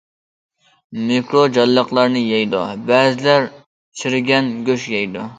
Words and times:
مىكرو 1.09 1.41
جانلىقلارنى 1.57 2.23
يەيدۇ، 2.23 2.61
بەزىلىرى 2.87 3.51
چىرىگەن 4.01 4.49
گۆش 4.71 4.87
يەيدۇ. 4.95 5.27